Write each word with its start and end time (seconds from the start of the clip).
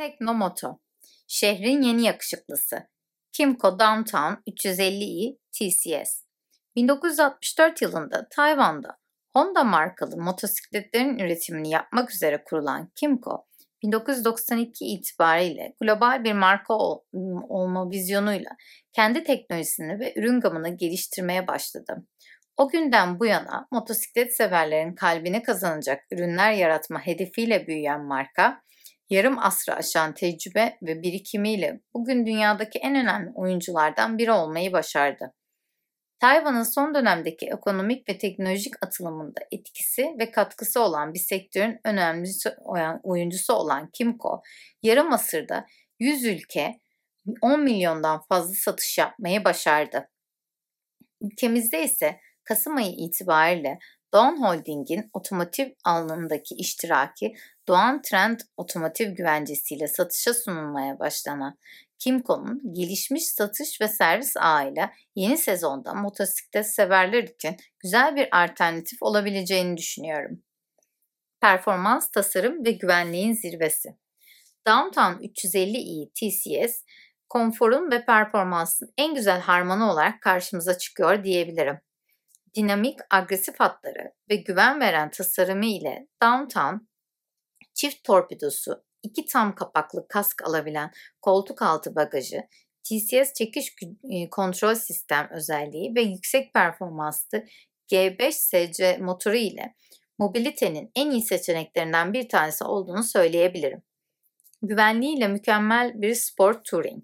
Teknomoto 0.00 0.78
Şehrin 1.26 1.82
yeni 1.82 2.02
yakışıklısı 2.02 2.88
Kimco 3.32 3.78
Downtown 3.78 4.34
350i 4.50 5.38
TCS 5.52 6.24
1964 6.76 7.82
yılında 7.82 8.28
Tayvan'da 8.30 8.98
Honda 9.32 9.64
markalı 9.64 10.16
motosikletlerin 10.16 11.18
üretimini 11.18 11.70
yapmak 11.70 12.10
üzere 12.14 12.44
kurulan 12.44 12.90
Kimco, 12.94 13.46
1992 13.82 14.84
itibariyle 14.84 15.74
global 15.82 16.24
bir 16.24 16.32
marka 16.32 16.74
ol, 16.74 17.00
olma 17.48 17.90
vizyonuyla 17.90 18.50
kendi 18.92 19.24
teknolojisini 19.24 20.00
ve 20.00 20.14
ürün 20.16 20.40
gamını 20.40 20.76
geliştirmeye 20.76 21.46
başladı. 21.46 22.06
O 22.56 22.68
günden 22.68 23.20
bu 23.20 23.26
yana 23.26 23.68
motosiklet 23.70 24.36
severlerin 24.36 24.94
kalbini 24.94 25.42
kazanacak 25.42 26.04
ürünler 26.12 26.52
yaratma 26.52 27.06
hedefiyle 27.06 27.66
büyüyen 27.66 28.04
marka, 28.04 28.62
yarım 29.10 29.38
asrı 29.38 29.74
aşan 29.74 30.14
tecrübe 30.14 30.78
ve 30.82 31.02
birikimiyle 31.02 31.80
bugün 31.94 32.26
dünyadaki 32.26 32.78
en 32.78 32.94
önemli 32.94 33.30
oyunculardan 33.34 34.18
biri 34.18 34.32
olmayı 34.32 34.72
başardı. 34.72 35.34
Tayvan'ın 36.20 36.62
son 36.62 36.94
dönemdeki 36.94 37.46
ekonomik 37.46 38.08
ve 38.08 38.18
teknolojik 38.18 38.74
atılımında 38.86 39.40
etkisi 39.52 40.14
ve 40.18 40.30
katkısı 40.30 40.80
olan 40.80 41.14
bir 41.14 41.18
sektörün 41.18 41.80
önemli 41.84 42.28
oyuncusu 43.02 43.54
olan 43.54 43.90
Kimco, 43.92 44.42
yarım 44.82 45.12
asırda 45.12 45.66
100 45.98 46.24
ülke 46.24 46.80
10 47.42 47.60
milyondan 47.60 48.20
fazla 48.28 48.54
satış 48.54 48.98
yapmayı 48.98 49.44
başardı. 49.44 50.08
Ülkemizde 51.20 51.84
ise 51.84 52.20
Kasım 52.44 52.76
ayı 52.76 52.92
itibariyle 52.92 53.78
Doğan 54.14 54.42
Holding'in 54.42 55.10
otomotiv 55.12 55.70
alanındaki 55.84 56.54
iştiraki 56.54 57.34
Doğan 57.68 58.02
Trend 58.02 58.40
Otomotiv 58.56 59.10
güvencesiyle 59.10 59.88
satışa 59.88 60.34
sunulmaya 60.34 60.98
başlanan 60.98 61.58
Kimco'nun 61.98 62.74
gelişmiş 62.74 63.26
satış 63.26 63.80
ve 63.80 63.88
servis 63.88 64.36
ağıyla 64.36 64.92
yeni 65.14 65.38
sezonda 65.38 65.94
motosiklet 65.94 66.74
severler 66.74 67.22
için 67.22 67.56
güzel 67.80 68.16
bir 68.16 68.42
alternatif 68.42 69.02
olabileceğini 69.02 69.76
düşünüyorum. 69.76 70.42
Performans, 71.40 72.10
tasarım 72.10 72.64
ve 72.64 72.70
güvenliğin 72.70 73.32
zirvesi. 73.32 73.96
Downtown 74.66 75.24
350i 75.24 76.10
TCS, 76.14 76.84
konforun 77.28 77.90
ve 77.90 78.04
performansın 78.04 78.92
en 78.98 79.14
güzel 79.14 79.40
harmanı 79.40 79.92
olarak 79.92 80.22
karşımıza 80.22 80.78
çıkıyor 80.78 81.24
diyebilirim 81.24 81.80
dinamik, 82.56 82.98
agresif 83.10 83.60
hatları 83.60 84.12
ve 84.30 84.36
güven 84.36 84.80
veren 84.80 85.10
tasarımı 85.10 85.66
ile 85.66 86.08
Downtown 86.22 86.74
çift 87.74 88.04
torpidosu, 88.04 88.84
iki 89.02 89.26
tam 89.26 89.54
kapaklı 89.54 90.08
kask 90.08 90.42
alabilen 90.44 90.90
koltuk 91.20 91.62
altı 91.62 91.94
bagajı, 91.94 92.42
TCS 92.82 93.32
çekiş 93.34 93.74
e, 94.10 94.30
kontrol 94.30 94.74
sistem 94.74 95.28
özelliği 95.30 95.94
ve 95.94 96.00
yüksek 96.00 96.54
performanslı 96.54 97.44
G5SC 97.92 98.98
motoru 98.98 99.36
ile 99.36 99.74
mobilitenin 100.18 100.90
en 100.94 101.10
iyi 101.10 101.22
seçeneklerinden 101.22 102.12
bir 102.12 102.28
tanesi 102.28 102.64
olduğunu 102.64 103.02
söyleyebilirim. 103.02 103.82
Güvenliğiyle 104.62 105.28
mükemmel 105.28 106.02
bir 106.02 106.14
sport 106.14 106.64
touring. 106.64 107.02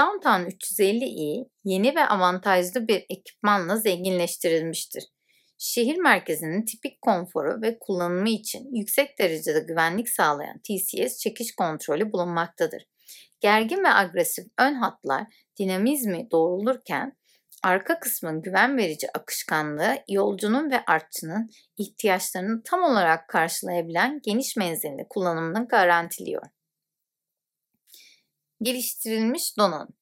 Downtown 0.00 0.42
350i 0.42 1.48
yeni 1.64 1.94
ve 1.94 2.06
avantajlı 2.06 2.88
bir 2.88 3.06
ekipmanla 3.08 3.76
zenginleştirilmiştir. 3.76 5.04
Şehir 5.58 5.96
merkezinin 5.96 6.64
tipik 6.64 7.02
konforu 7.02 7.62
ve 7.62 7.78
kullanımı 7.78 8.28
için 8.28 8.74
yüksek 8.74 9.18
derecede 9.18 9.60
güvenlik 9.60 10.08
sağlayan 10.08 10.58
TCS 10.58 11.18
çekiş 11.18 11.54
kontrolü 11.54 12.12
bulunmaktadır. 12.12 12.82
Gergin 13.40 13.84
ve 13.84 13.88
agresif 13.88 14.44
ön 14.58 14.74
hatlar 14.74 15.26
dinamizmi 15.58 16.30
doğrulurken 16.30 17.16
arka 17.62 18.00
kısmın 18.00 18.42
güven 18.42 18.76
verici 18.76 19.06
akışkanlığı 19.14 19.96
yolcunun 20.08 20.70
ve 20.70 20.84
artçının 20.86 21.50
ihtiyaçlarını 21.76 22.62
tam 22.62 22.82
olarak 22.82 23.28
karşılayabilen 23.28 24.20
geniş 24.22 24.56
menzilli 24.56 25.06
kullanımını 25.10 25.68
garantiliyor. 25.68 26.42
Geliştirilmiş 28.62 29.58
donanım. 29.58 29.99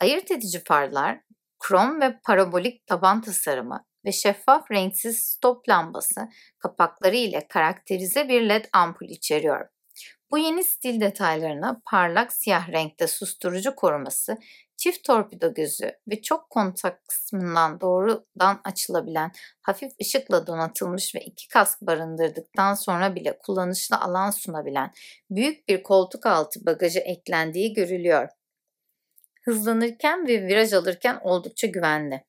Ayırt 0.00 0.30
edici 0.30 0.62
farlar, 0.64 1.20
krom 1.58 2.00
ve 2.00 2.20
parabolik 2.24 2.86
taban 2.86 3.20
tasarımı 3.20 3.84
ve 4.04 4.12
şeffaf 4.12 4.70
renksiz 4.70 5.18
stop 5.18 5.68
lambası 5.68 6.28
kapakları 6.58 7.16
ile 7.16 7.46
karakterize 7.48 8.28
bir 8.28 8.48
led 8.48 8.64
ampul 8.72 9.06
içeriyor. 9.06 9.68
Bu 10.30 10.38
yeni 10.38 10.64
stil 10.64 11.00
detaylarına 11.00 11.82
parlak 11.90 12.32
siyah 12.32 12.68
renkte 12.68 13.06
susturucu 13.06 13.74
koruması, 13.74 14.38
çift 14.76 15.04
torpido 15.04 15.54
gözü 15.54 15.92
ve 16.08 16.22
çok 16.22 16.50
kontak 16.50 17.04
kısmından 17.08 17.80
doğrudan 17.80 18.60
açılabilen 18.64 19.32
hafif 19.62 19.92
ışıkla 20.00 20.46
donatılmış 20.46 21.14
ve 21.14 21.20
iki 21.20 21.48
kask 21.48 21.80
barındırdıktan 21.80 22.74
sonra 22.74 23.14
bile 23.14 23.38
kullanışlı 23.38 23.96
alan 23.96 24.30
sunabilen 24.30 24.90
büyük 25.30 25.68
bir 25.68 25.82
koltuk 25.82 26.26
altı 26.26 26.66
bagajı 26.66 26.98
eklendiği 26.98 27.72
görülüyor. 27.72 28.28
Hızlanırken 29.50 30.26
ve 30.26 30.46
viraj 30.46 30.72
alırken 30.72 31.18
oldukça 31.22 31.66
güvenli. 31.66 32.24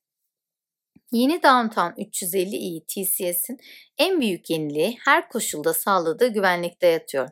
Yeni 1.11 1.43
Downtown 1.43 2.01
350i 2.01 2.85
TCS'in 2.85 3.59
en 3.97 4.21
büyük 4.21 4.49
yeniliği 4.49 4.97
her 5.05 5.29
koşulda 5.29 5.73
sağladığı 5.73 6.27
güvenlikte 6.27 6.87
yatıyor. 6.87 7.29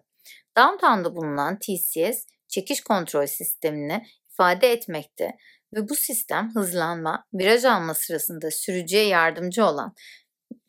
Downtown'da 0.58 1.16
bulunan 1.16 1.60
TCS 1.60 2.26
çekiş 2.48 2.82
kontrol 2.82 3.26
sistemini 3.26 4.06
ifade 4.32 4.72
etmekte 4.72 5.38
ve 5.74 5.90
bu 5.90 5.96
sistem 5.96 6.52
hızlanma, 6.56 7.26
viraj 7.34 7.66
alma 7.66 7.94
sırasında 7.94 8.52
sürücüye 8.52 9.08
yardımcı 9.08 9.66
olan 9.66 9.96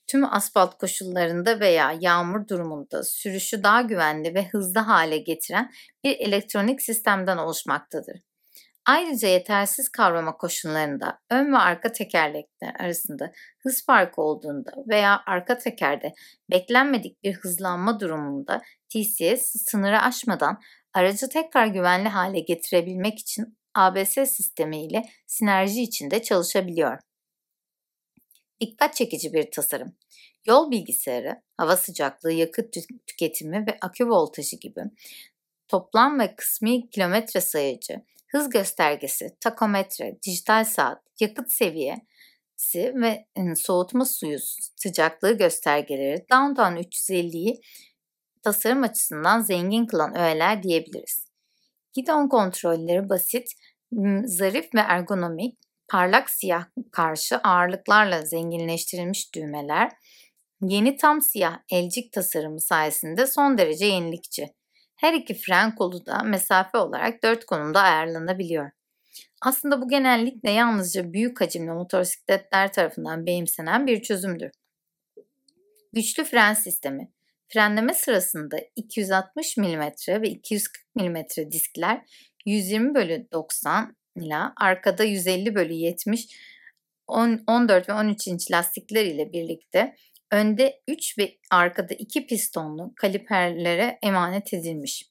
tüm 0.06 0.34
asfalt 0.34 0.78
koşullarında 0.78 1.60
veya 1.60 1.98
yağmur 2.00 2.48
durumunda 2.48 3.02
sürüşü 3.02 3.62
daha 3.62 3.82
güvenli 3.82 4.34
ve 4.34 4.48
hızlı 4.48 4.80
hale 4.80 5.18
getiren 5.18 5.72
bir 6.04 6.18
elektronik 6.18 6.82
sistemden 6.82 7.36
oluşmaktadır. 7.36 8.29
Ayrıca 8.90 9.28
yetersiz 9.28 9.88
kavrama 9.88 10.36
koşullarında 10.36 11.18
ön 11.30 11.52
ve 11.52 11.56
arka 11.56 11.92
tekerlekler 11.92 12.74
arasında 12.78 13.32
hız 13.58 13.84
farkı 13.84 14.22
olduğunda 14.22 14.72
veya 14.88 15.22
arka 15.26 15.58
tekerde 15.58 16.12
beklenmedik 16.50 17.22
bir 17.22 17.34
hızlanma 17.34 18.00
durumunda 18.00 18.60
TCS 18.88 19.64
sınırı 19.68 20.00
aşmadan 20.00 20.60
aracı 20.94 21.28
tekrar 21.28 21.66
güvenli 21.66 22.08
hale 22.08 22.40
getirebilmek 22.40 23.18
için 23.18 23.58
ABS 23.74 24.12
sistemi 24.12 24.84
ile 24.84 25.02
sinerji 25.26 25.82
içinde 25.82 26.22
çalışabiliyor. 26.22 26.98
Dikkat 28.60 28.94
çekici 28.94 29.32
bir 29.32 29.50
tasarım. 29.50 29.96
Yol 30.46 30.70
bilgisayarı, 30.70 31.42
hava 31.56 31.76
sıcaklığı, 31.76 32.32
yakıt 32.32 32.74
tüketimi 33.06 33.66
ve 33.66 33.78
akü 33.80 34.08
voltajı 34.08 34.56
gibi 34.56 34.80
toplam 35.68 36.20
ve 36.20 36.36
kısmi 36.36 36.90
kilometre 36.90 37.40
sayıcı, 37.40 37.94
hız 38.32 38.50
göstergesi, 38.50 39.36
takometre, 39.40 40.18
dijital 40.26 40.64
saat, 40.64 41.02
yakıt 41.20 41.52
seviyesi 41.52 42.94
ve 42.94 43.26
soğutma 43.56 44.04
suyu 44.04 44.38
sıcaklığı 44.76 45.38
göstergeleri 45.38 46.26
Downtown 46.32 46.76
350'yi 46.76 47.60
tasarım 48.42 48.82
açısından 48.82 49.40
zengin 49.40 49.86
kılan 49.86 50.18
öğeler 50.18 50.62
diyebiliriz. 50.62 51.26
Gidon 51.92 52.28
kontrolleri 52.28 53.08
basit, 53.08 53.48
zarif 54.24 54.74
ve 54.74 54.80
ergonomik, 54.80 55.58
parlak 55.88 56.30
siyah 56.30 56.64
karşı 56.92 57.38
ağırlıklarla 57.38 58.22
zenginleştirilmiş 58.22 59.34
düğmeler, 59.34 59.92
yeni 60.62 60.96
tam 60.96 61.22
siyah 61.22 61.58
elcik 61.72 62.12
tasarımı 62.12 62.60
sayesinde 62.60 63.26
son 63.26 63.58
derece 63.58 63.86
yenilikçi. 63.86 64.48
Her 65.00 65.14
iki 65.14 65.34
fren 65.34 65.74
kolu 65.74 66.06
da 66.06 66.22
mesafe 66.22 66.78
olarak 66.78 67.22
dört 67.22 67.46
konumda 67.46 67.80
ayarlanabiliyor. 67.80 68.70
Aslında 69.42 69.82
bu 69.82 69.88
genellikle 69.88 70.50
yalnızca 70.50 71.12
büyük 71.12 71.40
hacimli 71.40 71.72
motosikletler 71.72 72.72
tarafından 72.72 73.26
benimsenen 73.26 73.86
bir 73.86 74.02
çözümdür. 74.02 74.50
Güçlü 75.92 76.24
fren 76.24 76.54
sistemi. 76.54 77.10
Frenleme 77.48 77.94
sırasında 77.94 78.58
260 78.76 79.56
mm 79.56 79.82
ve 80.08 80.28
240 80.28 80.86
mm 80.94 81.16
diskler 81.52 82.00
120 82.46 82.94
bölü 82.94 83.26
90 83.32 83.96
ile 84.16 84.36
arkada 84.56 85.04
150 85.04 85.54
bölü 85.54 85.72
70 85.72 86.26
14 87.06 87.88
ve 87.88 87.92
13 87.92 88.26
inç 88.26 88.50
lastikler 88.50 89.04
ile 89.04 89.32
birlikte 89.32 89.96
önde 90.30 90.82
3 90.88 91.18
ve 91.18 91.38
arkada 91.50 91.94
2 91.94 92.26
pistonlu 92.26 92.92
kaliperlere 92.96 93.98
emanet 94.02 94.54
edilmiş. 94.54 95.10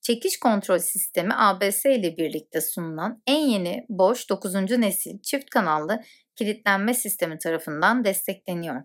Çekiş 0.00 0.38
kontrol 0.38 0.78
sistemi 0.78 1.34
ABS 1.36 1.84
ile 1.84 2.16
birlikte 2.16 2.60
sunulan 2.60 3.22
en 3.26 3.40
yeni 3.40 3.86
Bosch 3.88 4.28
9. 4.30 4.54
nesil 4.54 5.22
çift 5.22 5.50
kanallı 5.50 6.02
kilitlenme 6.36 6.94
sistemi 6.94 7.38
tarafından 7.38 8.04
destekleniyor. 8.04 8.82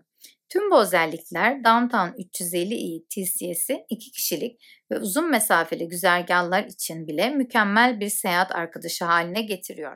Tüm 0.48 0.70
bu 0.70 0.80
özellikler 0.80 1.64
Downtown 1.64 2.20
350i 2.20 3.04
TCS'i 3.08 3.84
2 3.88 4.10
kişilik 4.10 4.60
ve 4.90 4.98
uzun 4.98 5.30
mesafeli 5.30 5.88
güzergahlar 5.88 6.64
için 6.64 7.06
bile 7.06 7.30
mükemmel 7.30 8.00
bir 8.00 8.08
seyahat 8.08 8.52
arkadaşı 8.52 9.04
haline 9.04 9.42
getiriyor. 9.42 9.92